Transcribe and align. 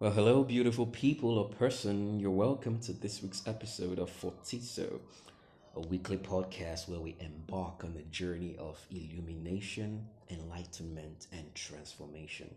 Well, 0.00 0.10
hello, 0.10 0.42
beautiful 0.42 0.86
people 0.86 1.38
or 1.38 1.48
person. 1.50 2.18
You're 2.18 2.32
welcome 2.32 2.80
to 2.80 2.92
this 2.92 3.22
week's 3.22 3.46
episode 3.46 4.00
of 4.00 4.10
Fortizo, 4.10 4.98
a 5.76 5.80
weekly 5.80 6.18
podcast 6.18 6.88
where 6.88 6.98
we 6.98 7.14
embark 7.20 7.84
on 7.84 7.94
the 7.94 8.02
journey 8.02 8.56
of 8.58 8.84
illumination, 8.90 10.04
enlightenment, 10.28 11.28
and 11.32 11.54
transformation. 11.54 12.52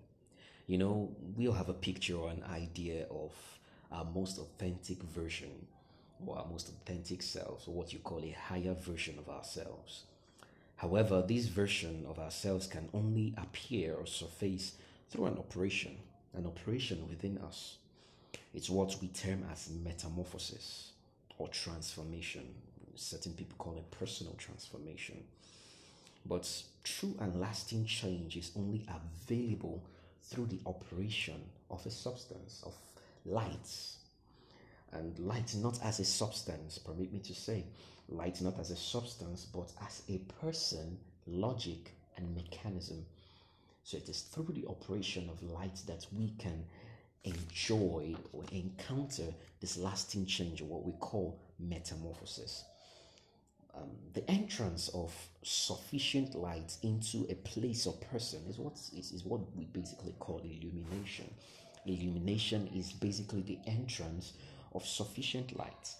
You 0.65 0.79
know, 0.79 1.15
we 1.35 1.47
all 1.47 1.53
have 1.53 1.69
a 1.69 1.75
picture 1.75 2.15
or 2.15 2.31
an 2.31 2.43
idea 2.49 3.05
of 3.11 3.35
our 3.91 4.05
most 4.05 4.39
authentic 4.39 5.03
version 5.03 5.67
or 6.25 6.39
our 6.39 6.47
most 6.47 6.69
authentic 6.69 7.21
selves, 7.21 7.67
or 7.67 7.75
what 7.75 7.93
you 7.93 7.99
call 7.99 8.23
a 8.23 8.31
higher 8.31 8.73
version 8.73 9.19
of 9.19 9.29
ourselves. 9.29 10.05
However, 10.77 11.23
this 11.25 11.45
version 11.45 12.03
of 12.09 12.17
ourselves 12.17 12.65
can 12.65 12.89
only 12.95 13.35
appear 13.37 13.93
or 13.93 14.07
surface 14.07 14.73
through 15.11 15.27
an 15.27 15.37
operation 15.37 15.97
an 16.33 16.45
operation 16.45 17.07
within 17.07 17.37
us. 17.39 17.77
It's 18.53 18.69
what 18.69 18.95
we 19.01 19.09
term 19.09 19.45
as 19.51 19.69
metamorphosis 19.83 20.91
or 21.37 21.47
transformation. 21.49 22.45
Certain 22.95 23.33
people 23.33 23.55
call 23.57 23.77
it 23.77 23.91
personal 23.91 24.33
transformation. 24.33 25.23
But 26.25 26.49
true 26.83 27.15
and 27.19 27.39
lasting 27.39 27.85
change 27.85 28.35
is 28.35 28.51
only 28.55 28.85
available 28.89 29.83
through 30.23 30.47
the 30.47 30.59
operation 30.65 31.41
of 31.69 31.85
a 31.85 31.91
substance, 31.91 32.63
of 32.65 32.73
light. 33.25 33.69
And 34.91 35.17
light 35.19 35.53
not 35.55 35.79
as 35.83 35.99
a 35.99 36.05
substance, 36.05 36.77
permit 36.77 37.13
me 37.13 37.19
to 37.19 37.33
say, 37.33 37.63
light 38.09 38.41
not 38.41 38.59
as 38.59 38.71
a 38.71 38.75
substance, 38.75 39.45
but 39.45 39.71
as 39.85 40.01
a 40.09 40.17
person, 40.41 40.97
logic, 41.27 41.91
and 42.15 42.35
mechanism 42.35 43.05
so 43.87 43.95
it 43.95 44.09
is 44.09 44.23
through 44.23 44.53
the 44.53 44.67
operation 44.67 45.29
of 45.29 45.41
light 45.41 45.79
that 45.87 46.05
we 46.11 46.33
can 46.39 46.65
enjoy 47.23 48.13
or 48.33 48.43
encounter 48.51 49.33
this 49.61 49.77
lasting 49.77 50.25
change, 50.25 50.61
what 50.61 50.83
we 50.83 50.91
call 50.99 51.39
metamorphosis. 51.57 52.65
Um, 53.73 53.91
the 54.13 54.29
entrance 54.29 54.89
of 54.89 55.15
sufficient 55.41 56.35
light 56.35 56.75
into 56.83 57.27
a 57.29 57.35
place 57.35 57.87
or 57.87 57.93
person 57.93 58.41
is 58.49 58.57
what 58.57 58.73
is, 58.73 59.13
is 59.13 59.23
what 59.23 59.39
we 59.55 59.63
basically 59.63 60.15
call 60.19 60.39
illumination. 60.39 61.33
Illumination 61.85 62.69
is 62.75 62.91
basically 62.91 63.43
the 63.43 63.59
entrance 63.67 64.33
of 64.73 64.85
sufficient 64.85 65.57
light 65.57 65.93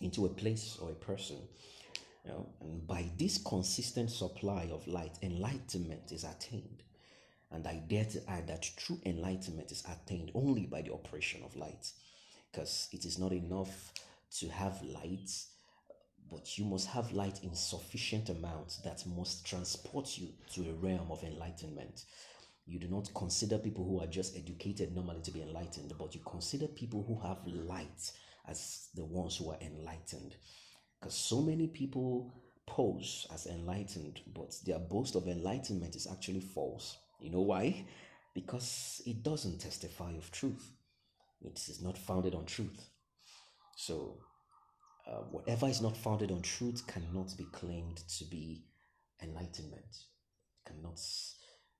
into 0.00 0.24
a 0.24 0.28
place 0.28 0.78
or 0.80 0.92
a 0.92 1.04
person. 1.04 1.38
You 2.24 2.30
know, 2.30 2.46
and 2.60 2.86
by 2.86 3.06
this 3.18 3.38
consistent 3.38 4.12
supply 4.12 4.70
of 4.72 4.86
light, 4.86 5.18
enlightenment 5.20 6.12
is 6.12 6.22
attained. 6.22 6.84
And 7.54 7.68
I 7.68 7.76
dare 7.88 8.04
to 8.06 8.30
add 8.30 8.48
that 8.48 8.68
true 8.76 9.00
enlightenment 9.06 9.70
is 9.70 9.84
attained 9.88 10.32
only 10.34 10.66
by 10.66 10.82
the 10.82 10.92
operation 10.92 11.42
of 11.44 11.54
light. 11.54 11.92
Because 12.50 12.88
it 12.92 13.04
is 13.04 13.16
not 13.16 13.32
enough 13.32 13.92
to 14.38 14.48
have 14.48 14.82
light, 14.82 15.30
but 16.28 16.58
you 16.58 16.64
must 16.64 16.88
have 16.88 17.12
light 17.12 17.44
in 17.44 17.54
sufficient 17.54 18.28
amount 18.28 18.78
that 18.82 19.06
must 19.06 19.46
transport 19.46 20.18
you 20.18 20.28
to 20.52 20.68
a 20.68 20.72
realm 20.74 21.12
of 21.12 21.22
enlightenment. 21.22 22.04
You 22.66 22.80
do 22.80 22.88
not 22.88 23.14
consider 23.14 23.58
people 23.58 23.84
who 23.84 24.00
are 24.00 24.08
just 24.08 24.36
educated 24.36 24.92
normally 24.92 25.22
to 25.22 25.30
be 25.30 25.42
enlightened, 25.42 25.92
but 25.96 26.12
you 26.12 26.22
consider 26.26 26.66
people 26.66 27.04
who 27.06 27.20
have 27.20 27.46
light 27.46 28.10
as 28.48 28.88
the 28.96 29.04
ones 29.04 29.36
who 29.36 29.50
are 29.50 29.58
enlightened. 29.60 30.34
Because 30.98 31.14
so 31.14 31.40
many 31.40 31.68
people 31.68 32.32
pose 32.66 33.28
as 33.32 33.46
enlightened, 33.46 34.22
but 34.34 34.56
their 34.66 34.80
boast 34.80 35.14
of 35.14 35.28
enlightenment 35.28 35.94
is 35.94 36.08
actually 36.10 36.40
false. 36.40 36.96
You 37.24 37.30
know 37.30 37.40
why? 37.40 37.86
Because 38.34 39.00
it 39.06 39.22
doesn't 39.22 39.60
testify 39.60 40.12
of 40.12 40.30
truth. 40.30 40.72
It 41.40 41.58
is 41.68 41.80
not 41.82 41.96
founded 41.96 42.34
on 42.34 42.44
truth. 42.44 42.90
So, 43.76 44.18
uh, 45.06 45.22
whatever 45.30 45.66
is 45.66 45.80
not 45.80 45.96
founded 45.96 46.30
on 46.30 46.42
truth 46.42 46.86
cannot 46.86 47.34
be 47.38 47.46
claimed 47.46 47.96
to 48.18 48.24
be 48.26 48.66
enlightenment. 49.22 49.96
Cannot. 50.66 51.00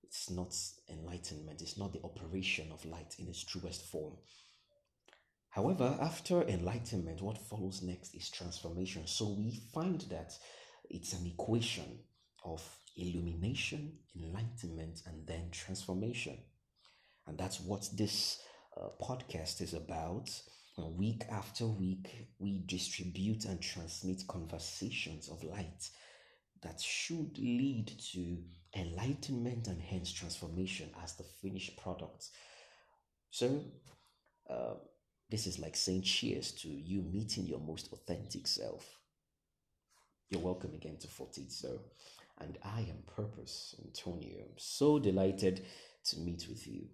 It's 0.02 0.30
not 0.30 0.54
enlightenment. 0.88 1.60
It's 1.60 1.76
not 1.76 1.92
the 1.92 2.02
operation 2.04 2.72
of 2.72 2.84
light 2.86 3.14
in 3.18 3.28
its 3.28 3.44
truest 3.44 3.84
form. 3.84 4.14
However, 5.50 5.98
after 6.00 6.42
enlightenment, 6.44 7.20
what 7.20 7.36
follows 7.36 7.82
next 7.82 8.14
is 8.14 8.30
transformation. 8.30 9.06
So 9.06 9.36
we 9.38 9.60
find 9.74 10.00
that 10.08 10.32
it's 10.88 11.12
an 11.12 11.26
equation 11.26 11.98
of 12.44 12.62
illumination, 12.96 13.92
enlightenment, 14.16 15.02
and 15.06 15.26
then 15.26 15.50
transformation. 15.50 16.38
And 17.26 17.38
that's 17.38 17.60
what 17.60 17.88
this 17.94 18.40
uh, 18.76 18.88
podcast 19.00 19.60
is 19.60 19.74
about. 19.74 20.30
Uh, 20.78 20.86
week 20.86 21.22
after 21.30 21.66
week, 21.66 22.28
we 22.38 22.62
distribute 22.66 23.44
and 23.44 23.60
transmit 23.60 24.26
conversations 24.26 25.28
of 25.28 25.42
light 25.44 25.88
that 26.62 26.80
should 26.80 27.38
lead 27.38 27.92
to 28.12 28.38
enlightenment 28.76 29.68
and 29.68 29.80
hence 29.80 30.12
transformation 30.12 30.90
as 31.02 31.14
the 31.14 31.22
finished 31.22 31.76
product. 31.76 32.28
So, 33.30 33.60
uh, 34.48 34.74
this 35.30 35.46
is 35.46 35.58
like 35.58 35.76
saying 35.76 36.02
cheers 36.02 36.52
to 36.52 36.68
you 36.68 37.02
meeting 37.02 37.46
your 37.46 37.60
most 37.60 37.92
authentic 37.92 38.46
self. 38.46 38.98
You're 40.30 40.40
welcome 40.40 40.74
again 40.74 40.98
to 41.00 41.06
Fortizo 41.06 41.80
and 42.44 42.58
I 42.62 42.80
am 42.80 42.98
Purpose 43.16 43.74
Antonio. 43.82 44.40
I'm 44.40 44.58
so 44.58 44.98
delighted 44.98 45.64
to 46.10 46.18
meet 46.18 46.46
with 46.48 46.66
you. 46.66 46.86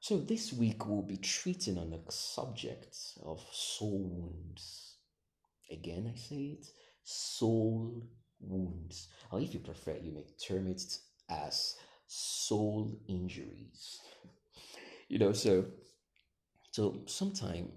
So, 0.00 0.18
this 0.18 0.52
week 0.52 0.86
we'll 0.86 1.02
be 1.02 1.16
treating 1.16 1.78
on 1.78 1.90
the 1.90 2.00
subject 2.08 2.96
of 3.22 3.44
soul 3.52 4.10
wounds. 4.10 4.96
Again, 5.70 6.12
I 6.12 6.18
say 6.18 6.58
it 6.58 6.66
soul 7.04 8.02
wounds, 8.40 9.08
or 9.30 9.40
if 9.40 9.54
you 9.54 9.60
prefer, 9.60 9.96
you 10.02 10.12
may 10.12 10.24
term 10.44 10.66
it 10.66 10.82
as 11.28 11.76
soul 12.06 12.98
injuries. 13.08 14.00
You 15.08 15.18
know, 15.18 15.32
so 15.32 15.66
so 16.72 17.02
sometime 17.06 17.70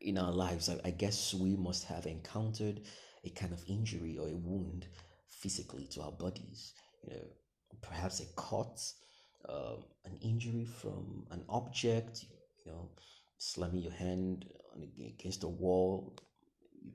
in 0.00 0.18
our 0.18 0.32
lives, 0.32 0.68
I, 0.68 0.78
I 0.84 0.90
guess 0.90 1.34
we 1.34 1.56
must 1.56 1.84
have 1.84 2.06
encountered 2.06 2.82
a 3.24 3.30
kind 3.30 3.52
of 3.52 3.64
injury 3.66 4.18
or 4.18 4.28
a 4.28 4.36
wound 4.36 4.86
physically 5.44 5.86
to 5.92 6.00
our 6.00 6.12
bodies. 6.12 6.72
You 7.02 7.10
know, 7.10 7.26
perhaps 7.82 8.20
a 8.20 8.26
cut, 8.34 8.80
um, 9.46 9.84
an 10.06 10.16
injury 10.22 10.64
from 10.64 11.26
an 11.30 11.44
object. 11.50 12.24
You 12.64 12.72
know, 12.72 12.90
slamming 13.36 13.82
your 13.82 13.92
hand 13.92 14.46
against 15.12 15.44
a 15.44 15.48
wall, 15.48 16.16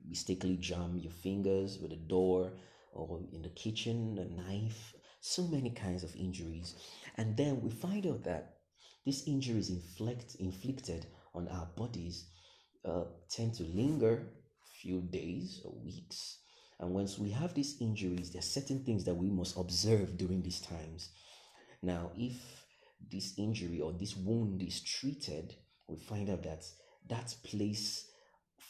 mistakenly 0.08 0.56
jam 0.56 0.98
your 0.98 1.12
fingers 1.12 1.78
with 1.80 1.92
a 1.92 2.02
door, 2.16 2.50
or 2.92 3.20
in 3.32 3.42
the 3.42 3.54
kitchen, 3.64 4.18
a 4.18 4.26
knife. 4.42 4.94
So 5.20 5.42
many 5.46 5.70
kinds 5.70 6.02
of 6.02 6.16
injuries, 6.16 6.74
and 7.18 7.36
then 7.36 7.60
we 7.60 7.70
find 7.70 8.06
out 8.06 8.24
that 8.24 8.54
these 9.04 9.28
injuries 9.28 9.68
inflict, 9.68 10.36
inflicted 10.40 11.06
on 11.34 11.46
our 11.48 11.68
bodies 11.76 12.24
uh, 12.86 13.04
tend 13.28 13.52
to 13.54 13.64
linger 13.64 14.14
a 14.16 14.68
few 14.80 15.02
days 15.02 15.60
or 15.64 15.72
weeks 15.84 16.39
and 16.80 16.90
once 16.90 17.18
we 17.18 17.30
have 17.30 17.52
these 17.52 17.76
injuries, 17.80 18.30
there 18.30 18.40
are 18.40 18.42
certain 18.42 18.82
things 18.82 19.04
that 19.04 19.14
we 19.14 19.28
must 19.28 19.58
observe 19.58 20.16
during 20.16 20.42
these 20.42 20.60
times. 20.60 21.10
Now, 21.82 22.10
if 22.16 22.64
this 23.10 23.34
injury 23.38 23.80
or 23.80 23.92
this 23.92 24.16
wound 24.16 24.62
is 24.62 24.82
treated, 24.82 25.54
we 25.86 25.98
find 25.98 26.30
out 26.30 26.42
that 26.44 26.64
that 27.08 27.34
place 27.44 28.06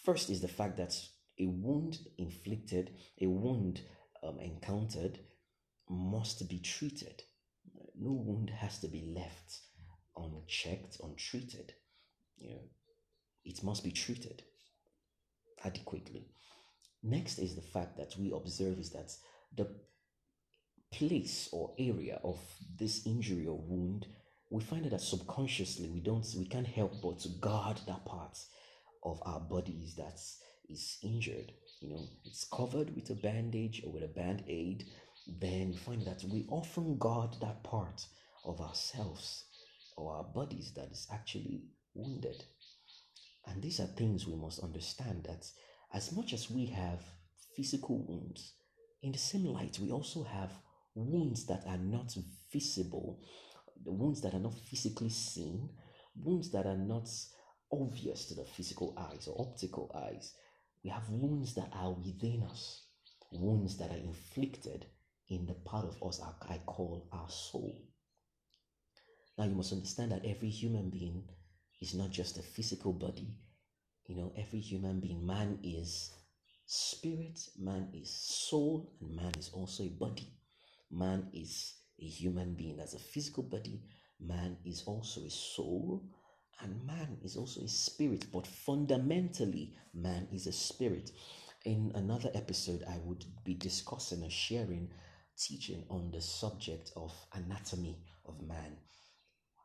first 0.04 0.28
is 0.28 0.41
the 0.41 0.48
fact 0.48 0.76
that 0.78 0.94
a 1.38 1.47
wound 1.47 1.98
inflicted, 2.19 2.91
a 3.21 3.26
wound 3.26 3.81
um, 4.25 4.41
encountered, 4.41 5.21
must 5.88 6.48
be 6.48 6.59
treated. 6.59 7.22
No 7.97 8.10
wound 8.12 8.50
has 8.50 8.81
to 8.81 8.88
be 8.88 9.12
left 9.15 9.60
unchecked, 10.16 10.98
untreated. 11.03 11.75
You 12.39 12.51
know, 12.51 12.62
it 13.45 13.62
must 13.62 13.84
be 13.84 13.92
treated 13.92 14.42
adequately. 15.65 16.27
Next 17.02 17.38
is 17.38 17.54
the 17.54 17.62
fact 17.62 17.97
that 17.97 18.14
we 18.18 18.32
observe 18.32 18.78
is 18.78 18.91
that 18.91 19.12
the 19.56 19.68
place 20.92 21.48
or 21.52 21.74
area 21.78 22.20
of 22.22 22.38
this 22.78 23.06
injury 23.06 23.47
or 23.47 23.58
wound, 23.58 24.06
we 24.50 24.62
find 24.62 24.84
that 24.84 25.00
subconsciously 25.00 25.88
we 25.88 26.00
don't 26.00 26.26
we 26.36 26.44
can't 26.47 26.66
help 26.66 27.00
but 27.00 27.20
to 27.20 27.28
guard 27.41 27.80
that 27.86 28.04
part 28.04 28.36
of 29.02 29.22
our 29.24 29.41
bodies 29.41 29.94
that 29.97 30.20
is 30.68 30.98
injured. 31.02 31.52
You 31.80 31.91
know, 31.91 32.08
it's 32.24 32.47
covered 32.52 32.94
with 32.94 33.08
a 33.10 33.14
bandage 33.14 33.82
or 33.84 33.92
with 33.92 34.02
a 34.02 34.08
band 34.08 34.44
aid. 34.47 34.84
Then 35.26 35.70
we 35.70 35.76
find 35.76 36.04
that 36.06 36.22
we 36.24 36.47
often 36.50 36.98
guard 36.98 37.36
that 37.41 37.62
part 37.62 38.04
of 38.44 38.60
ourselves 38.60 39.44
or 39.97 40.16
our 40.16 40.24
bodies 40.24 40.72
that 40.74 40.91
is 40.91 41.06
actually 41.12 41.62
wounded. 41.94 42.44
And 43.47 43.62
these 43.62 43.80
are 43.80 43.86
things 43.86 44.26
we 44.26 44.34
must 44.34 44.62
understand 44.62 45.24
that 45.24 45.47
as 45.92 46.13
much 46.13 46.33
as 46.33 46.51
we 46.51 46.66
have 46.66 47.01
physical 47.57 47.98
wounds, 47.98 48.54
in 49.03 49.13
the 49.13 49.19
same 49.19 49.47
light, 49.47 49.78
we 49.81 49.91
also 49.91 50.22
have 50.25 50.53
wounds 50.95 51.47
that 51.47 51.65
are 51.66 51.78
not 51.78 52.15
visible, 52.53 53.21
the 53.84 53.92
wounds 53.92 54.21
that 54.21 54.34
are 54.34 54.41
not 54.41 54.54
physically 54.54 55.09
seen, 55.09 55.71
wounds 56.15 56.51
that 56.51 56.66
are 56.66 56.77
not 56.77 57.09
obvious 57.72 58.27
to 58.27 58.34
the 58.34 58.45
physical 58.45 58.95
eyes 58.98 59.27
or 59.27 59.41
optical 59.41 59.91
eyes. 59.95 60.34
We 60.84 60.91
have 60.91 61.09
wounds 61.09 61.54
that 61.54 61.71
are 61.75 61.93
within 61.93 62.43
us, 62.43 62.83
wounds 63.33 63.77
that 63.78 63.91
are 63.91 63.97
inflicted 63.97 64.86
in 65.28 65.47
the 65.47 65.54
part 65.54 65.86
of 65.86 66.03
us 66.03 66.21
I 66.21 66.59
call 66.66 67.09
our 67.13 67.28
soul. 67.28 67.81
Now, 69.39 69.45
you 69.45 69.54
must 69.54 69.72
understand 69.72 70.13
that 70.13 70.25
every 70.25 70.51
human 70.51 70.91
being 70.91 71.25
is 71.81 71.95
not 71.95 72.10
just 72.10 72.39
a 72.39 72.43
physical 72.43 72.93
body. 72.93 73.39
You 74.10 74.16
know, 74.16 74.33
every 74.36 74.59
human 74.59 74.98
being, 74.98 75.24
man 75.24 75.60
is 75.62 76.12
spirit, 76.66 77.39
man 77.57 77.91
is 77.95 78.10
soul, 78.10 78.92
and 79.01 79.15
man 79.15 79.30
is 79.39 79.51
also 79.51 79.84
a 79.84 79.89
body. 79.89 80.27
Man 80.91 81.28
is 81.33 81.74
a 81.97 82.07
human 82.07 82.54
being 82.54 82.80
as 82.80 82.92
a 82.95 82.98
physical 82.98 83.45
body, 83.45 83.84
man 84.18 84.57
is 84.65 84.83
also 84.84 85.21
a 85.21 85.30
soul, 85.30 86.03
and 86.60 86.84
man 86.84 87.18
is 87.22 87.36
also 87.36 87.60
a 87.60 87.68
spirit. 87.68 88.27
But 88.33 88.48
fundamentally, 88.48 89.77
man 89.95 90.27
is 90.33 90.48
a 90.48 90.53
spirit. 90.53 91.12
In 91.65 91.92
another 91.95 92.33
episode, 92.34 92.83
I 92.91 92.98
would 93.04 93.24
be 93.45 93.54
discussing 93.54 94.24
and 94.24 94.33
sharing 94.33 94.91
teaching 95.39 95.84
on 95.89 96.10
the 96.10 96.21
subject 96.21 96.91
of 96.97 97.15
anatomy 97.33 98.03
of 98.27 98.42
man, 98.42 98.77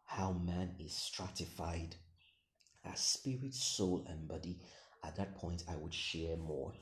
how 0.06 0.34
man 0.34 0.76
is 0.78 0.94
stratified 0.94 1.96
as 2.92 3.00
spirit, 3.00 3.54
soul, 3.54 4.06
and 4.10 4.28
body. 4.28 4.60
At 5.04 5.16
that 5.18 5.36
point, 5.36 5.64
I 5.70 5.76
would 5.76 5.94
share 5.94 6.38
more. 6.38 6.74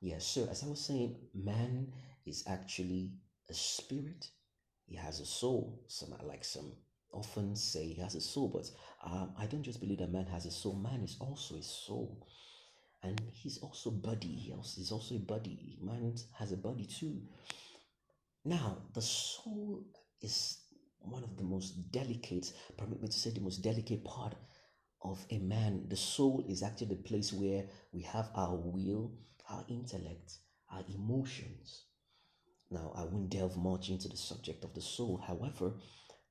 Yes, 0.00 0.26
so 0.26 0.46
as 0.50 0.62
I 0.62 0.66
was 0.66 0.84
saying, 0.84 1.16
man 1.34 1.92
is 2.26 2.44
actually 2.46 3.12
a 3.50 3.54
spirit. 3.54 4.28
He 4.86 4.96
has 4.96 5.20
a 5.20 5.26
soul. 5.26 5.82
Some 5.88 6.14
like 6.24 6.44
some 6.44 6.72
often 7.12 7.56
say 7.56 7.86
he 7.86 8.00
has 8.02 8.14
a 8.14 8.20
soul, 8.20 8.48
but 8.48 8.70
um, 9.04 9.32
I 9.38 9.46
don't 9.46 9.62
just 9.62 9.80
believe 9.80 9.98
that 9.98 10.12
man 10.12 10.26
has 10.26 10.46
a 10.46 10.50
soul. 10.50 10.74
Man 10.74 11.02
is 11.02 11.16
also 11.20 11.56
a 11.56 11.62
soul, 11.62 12.26
and 13.02 13.20
he's 13.32 13.58
also 13.58 13.90
body. 13.90 14.28
He 14.28 14.52
also, 14.52 14.80
he's 14.80 14.92
also 14.92 15.16
a 15.16 15.18
body. 15.18 15.78
Man 15.82 16.14
has 16.38 16.52
a 16.52 16.56
body 16.56 16.86
too. 16.86 17.20
Now, 18.44 18.78
the 18.94 19.02
soul 19.02 19.82
is 20.22 20.58
one 21.00 21.24
of 21.24 21.36
the 21.36 21.42
most 21.42 21.90
delicate, 21.90 22.52
permit 22.76 23.02
me 23.02 23.08
to 23.08 23.18
say, 23.18 23.30
the 23.30 23.40
most 23.40 23.62
delicate 23.62 24.04
part 24.04 24.34
of 25.02 25.24
a 25.30 25.38
man. 25.38 25.86
The 25.88 25.96
soul 25.96 26.44
is 26.48 26.62
actually 26.62 26.88
the 26.88 27.02
place 27.08 27.32
where 27.32 27.64
we 27.92 28.02
have 28.02 28.30
our 28.34 28.54
will, 28.54 29.12
our 29.48 29.64
intellect, 29.68 30.38
our 30.70 30.82
emotions. 30.92 31.84
Now, 32.70 32.92
I 32.96 33.04
won't 33.04 33.30
delve 33.30 33.56
much 33.56 33.90
into 33.90 34.08
the 34.08 34.16
subject 34.16 34.64
of 34.64 34.74
the 34.74 34.80
soul. 34.80 35.22
However, 35.24 35.74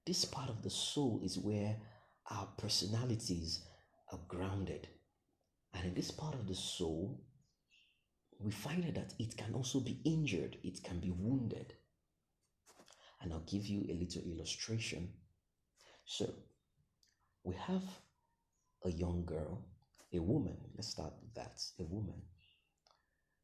this 0.05 0.25
part 0.25 0.49
of 0.49 0.61
the 0.61 0.69
soul 0.69 1.21
is 1.23 1.37
where 1.37 1.77
our 2.29 2.47
personalities 2.57 3.65
are 4.11 4.19
grounded. 4.27 4.87
And 5.73 5.85
in 5.85 5.93
this 5.93 6.11
part 6.11 6.35
of 6.35 6.47
the 6.47 6.55
soul, 6.55 7.21
we 8.39 8.51
find 8.51 8.83
that 8.95 9.13
it 9.17 9.37
can 9.37 9.53
also 9.53 9.79
be 9.79 10.01
injured, 10.03 10.57
it 10.63 10.83
can 10.83 10.99
be 10.99 11.11
wounded. 11.11 11.73
And 13.21 13.31
I'll 13.31 13.45
give 13.51 13.65
you 13.65 13.85
a 13.89 13.93
little 13.93 14.23
illustration. 14.23 15.09
So, 16.05 16.33
we 17.43 17.55
have 17.55 17.83
a 18.85 18.91
young 18.91 19.25
girl, 19.25 19.65
a 20.13 20.19
woman. 20.19 20.57
Let's 20.75 20.89
start 20.89 21.13
with 21.21 21.33
that 21.33 21.61
a 21.79 21.83
woman. 21.83 22.21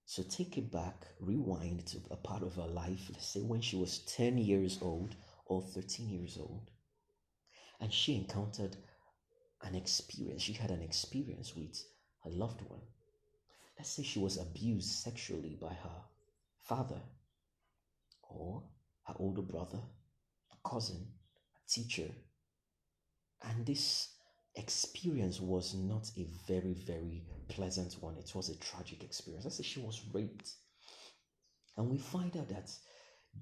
So, 0.06 0.24
take 0.24 0.58
it 0.58 0.72
back, 0.72 1.08
rewind 1.20 1.86
to 1.88 1.98
a 2.12 2.18
part 2.18 2.44
of 2.44 2.56
her 2.56 2.68
life, 2.68 3.10
let's 3.12 3.28
say 3.28 3.40
when 3.40 3.62
she 3.62 3.78
was 3.78 4.00
10 4.00 4.38
years 4.38 4.80
old 4.82 5.16
or 5.46 5.62
13 5.62 6.10
years 6.10 6.38
old. 6.38 6.70
And 7.80 7.94
she 7.94 8.16
encountered 8.16 8.76
an 9.64 9.76
experience, 9.76 10.42
she 10.42 10.54
had 10.54 10.70
an 10.70 10.82
experience 10.82 11.56
with 11.56 11.82
her 12.24 12.30
loved 12.30 12.62
one. 12.62 12.82
Let's 13.78 13.92
say 13.92 14.04
she 14.04 14.20
was 14.20 14.38
abused 14.38 14.90
sexually 14.90 15.58
by 15.60 15.74
her 15.74 16.02
father 16.64 17.02
or 18.22 18.64
her 19.08 19.16
older 19.18 19.42
brother, 19.42 19.80
a 20.52 20.70
cousin, 20.70 21.08
a 21.56 21.72
teacher. 21.72 22.12
And 23.44 23.66
this 23.66 24.10
experience 24.56 25.40
was 25.40 25.74
not 25.74 26.12
a 26.18 26.28
very, 26.48 26.74
very 26.74 27.24
pleasant 27.48 27.94
one. 28.02 28.18
It 28.18 28.34
was 28.36 28.50
a 28.50 28.58
tragic 28.58 29.04
experience. 29.04 29.46
I 29.46 29.50
say 29.50 29.64
she 29.64 29.80
was 29.80 30.02
raped. 30.14 30.52
And 31.78 31.90
we 31.90 31.98
find 31.98 32.36
out 32.38 32.50
that 32.50 32.70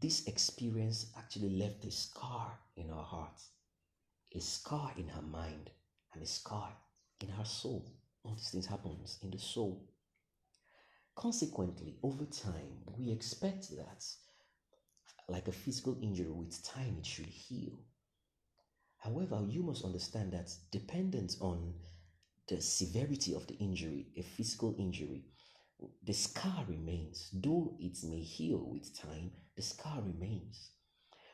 this 0.01 0.27
experience 0.27 1.11
actually 1.17 1.49
left 1.49 1.85
a 1.85 1.91
scar 1.91 2.59
in 2.75 2.89
her 2.89 3.01
heart, 3.01 3.41
a 4.35 4.39
scar 4.39 4.93
in 4.97 5.07
her 5.07 5.21
mind, 5.21 5.71
and 6.13 6.21
a 6.21 6.27
scar 6.27 6.71
in 7.21 7.29
her 7.29 7.45
soul. 7.45 7.91
All 8.23 8.35
these 8.35 8.49
things 8.49 8.67
happens 8.67 9.17
in 9.23 9.31
the 9.31 9.39
soul. 9.39 9.89
Consequently, 11.15 11.97
over 12.03 12.25
time, 12.25 12.83
we 12.97 13.11
expect 13.11 13.69
that 13.75 14.05
like 15.27 15.47
a 15.47 15.51
physical 15.51 15.97
injury, 16.01 16.29
with 16.31 16.63
time 16.63 16.97
it 16.99 17.05
should 17.05 17.25
heal. 17.25 17.79
However, 18.99 19.45
you 19.49 19.63
must 19.63 19.85
understand 19.85 20.33
that 20.33 20.53
dependent 20.71 21.37
on 21.39 21.73
the 22.47 22.61
severity 22.61 23.33
of 23.33 23.47
the 23.47 23.55
injury, 23.55 24.07
a 24.17 24.21
physical 24.21 24.75
injury, 24.77 25.25
the 26.03 26.13
scar 26.13 26.65
remains. 26.67 27.29
Though 27.31 27.77
it 27.79 27.97
may 28.03 28.21
heal 28.21 28.59
with 28.69 28.97
time, 28.97 29.31
the 29.55 29.61
scar 29.61 30.01
remains. 30.01 30.71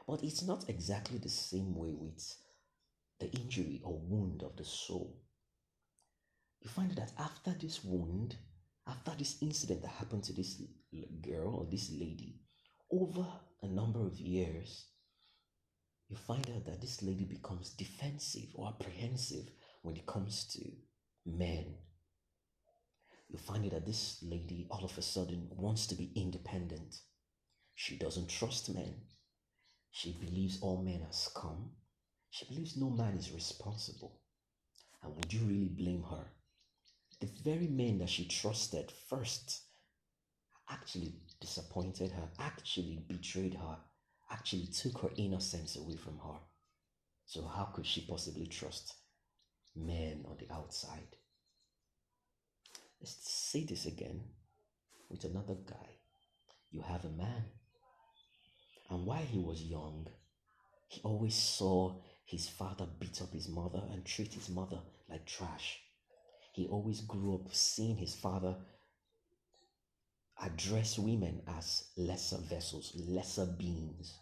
But 0.07 0.23
it's 0.23 0.44
not 0.44 0.69
exactly 0.69 1.17
the 1.17 1.29
same 1.29 1.75
way 1.75 1.94
with 1.94 2.35
the 3.19 3.31
injury 3.31 3.81
or 3.83 4.00
wound 4.00 4.44
of 4.44 4.56
the 4.56 4.65
soul. 4.65 5.17
You 6.62 6.69
find 6.69 6.91
that 6.91 7.13
after 7.17 7.56
this 7.59 7.83
wound, 7.83 8.35
after 8.88 9.12
this 9.17 9.38
incident 9.41 9.81
that 9.81 9.89
happened 9.89 10.23
to 10.25 10.33
this 10.33 10.62
girl 11.21 11.56
or 11.56 11.65
this 11.65 11.89
lady, 11.91 12.41
over 12.91 13.25
a 13.63 13.67
number 13.67 14.06
of 14.06 14.19
years, 14.19 14.85
you 16.09 16.15
find 16.15 16.47
out 16.55 16.65
that 16.65 16.81
this 16.81 17.01
lady 17.01 17.25
becomes 17.25 17.71
defensive 17.71 18.49
or 18.53 18.67
apprehensive 18.67 19.49
when 19.81 19.95
it 19.95 20.05
comes 20.05 20.45
to 20.53 20.61
men. 21.25 21.75
You 23.29 23.39
find 23.39 23.65
out 23.65 23.71
that 23.71 23.85
this 23.85 24.19
lady 24.21 24.67
all 24.69 24.85
of 24.85 24.97
a 24.97 25.01
sudden 25.01 25.49
wants 25.51 25.87
to 25.87 25.95
be 25.95 26.11
independent. 26.15 26.95
She 27.73 27.97
doesn't 27.97 28.29
trust 28.29 28.73
men. 28.73 28.93
She 29.91 30.17
believes 30.19 30.59
all 30.61 30.83
men 30.83 31.01
are 31.01 31.13
scum. 31.13 31.71
She 32.29 32.45
believes 32.45 32.77
no 32.77 32.89
man 32.89 33.17
is 33.17 33.31
responsible. 33.31 34.19
And 35.01 35.15
would 35.15 35.33
you 35.33 35.41
really 35.41 35.69
blame 35.69 36.03
her? 36.03 36.25
The 37.19 37.29
very 37.43 37.67
men 37.67 37.97
that 38.00 38.09
she 38.09 38.27
trusted 38.27 38.91
first 39.09 39.62
actually 40.69 41.15
disappointed 41.39 42.12
her, 42.12 42.29
actually 42.39 43.05
betrayed 43.07 43.55
her, 43.55 43.77
actually 44.32 44.67
took 44.67 45.00
her 45.00 45.12
innocence 45.17 45.75
away 45.75 45.96
from 45.96 46.17
her. 46.20 46.39
So, 47.25 47.46
how 47.46 47.65
could 47.65 47.86
she 47.86 48.01
possibly 48.01 48.48
trust 48.48 48.94
men 49.75 50.25
on 50.27 50.38
the 50.38 50.53
outside? 50.53 51.17
Let's 53.00 53.17
say 53.29 53.63
this 53.65 53.86
again 53.86 54.24
with 55.10 55.24
another 55.24 55.55
guy. 55.55 56.00
You 56.72 56.82
have 56.82 57.05
a 57.05 57.10
man, 57.10 57.46
and 58.89 59.05
while 59.05 59.24
he 59.24 59.39
was 59.39 59.62
young, 59.62 60.08
he 60.88 61.01
always 61.03 61.36
saw 61.36 61.96
his 62.25 62.50
father 62.50 62.88
beat 63.00 63.22
up 63.22 63.32
his 63.34 63.48
mother 63.48 63.82
and 63.91 64.05
treat 64.05 64.34
his 64.34 64.50
mother 64.50 64.79
like 65.10 65.25
trash. 65.25 65.79
He 66.53 66.67
always 66.67 67.01
grew 67.01 67.36
up 67.36 67.53
seeing 67.53 67.98
his 67.98 68.15
father 68.15 68.55
address 70.42 71.00
women 71.00 71.42
as 71.48 71.86
lesser 71.98 72.38
vessels, 72.38 72.94
lesser 73.08 73.46
beings. 73.46 74.20